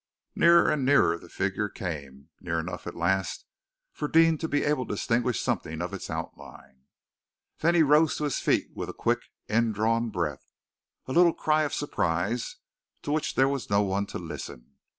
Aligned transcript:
Nearer 0.35 0.67
and 0.71 0.83
nearer 0.83 1.15
the 1.19 1.29
figure 1.29 1.69
came, 1.69 2.29
near 2.39 2.59
enough, 2.59 2.87
at 2.87 2.95
last, 2.95 3.45
for 3.93 4.07
Deane 4.07 4.35
to 4.39 4.47
be 4.47 4.63
able 4.63 4.83
to 4.87 4.95
distinguish 4.95 5.39
something 5.39 5.79
of 5.79 5.93
its 5.93 6.09
outline. 6.09 6.85
Then 7.59 7.75
he 7.75 7.83
rose 7.83 8.17
to 8.17 8.23
his 8.23 8.39
feet 8.39 8.69
with 8.73 8.89
a 8.89 8.93
quick 8.93 9.25
indrawn 9.47 10.09
breath 10.09 10.53
a 11.05 11.13
little 11.13 11.33
cry 11.35 11.61
of 11.65 11.73
surprise 11.75 12.55
to 13.03 13.11
which 13.11 13.35
there 13.35 13.47
was 13.47 13.69
no 13.69 13.83
one 13.83 14.07
to 14.07 14.17
listen. 14.17 14.79